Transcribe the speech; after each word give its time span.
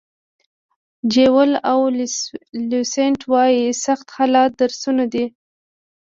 جویل 1.13 1.53
اولیسټن 1.73 3.13
وایي 3.31 3.63
سخت 3.85 4.07
حالات 4.15 4.51
درسونه 4.61 5.03
دي. 5.13 5.25